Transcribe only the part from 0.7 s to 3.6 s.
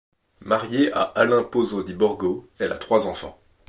à Alain Pozzo di Borgo, elle a trois enfants.